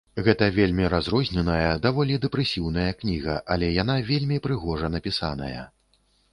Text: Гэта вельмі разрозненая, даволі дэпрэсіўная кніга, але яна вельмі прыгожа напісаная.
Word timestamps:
Гэта 0.25 0.45
вельмі 0.59 0.87
разрозненая, 0.93 1.69
даволі 1.83 2.17
дэпрэсіўная 2.25 2.87
кніга, 3.03 3.37
але 3.57 3.73
яна 3.81 4.01
вельмі 4.11 4.43
прыгожа 4.49 4.93
напісаная. 4.99 5.63